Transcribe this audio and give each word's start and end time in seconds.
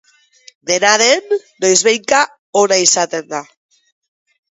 Dena 0.69 0.93
den, 1.01 1.35
noizbehinka 1.65 2.21
ona 2.63 2.79
izaten 2.85 3.29
da. 3.35 3.43